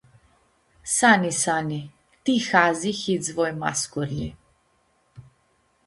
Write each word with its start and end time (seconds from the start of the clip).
Sani 0.93 1.31
Sani, 1.41 1.81
Ti 2.23 2.33
hazi 2.47 2.91
hits 3.01 3.29
voi 3.37 3.51
mascurlji. 3.61 4.27